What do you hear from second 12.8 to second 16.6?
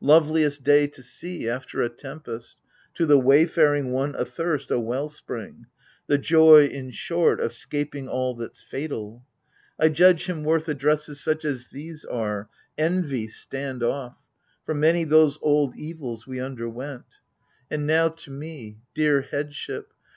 Envy stand off!— for many those old evils AGAMF.MNON. 73 We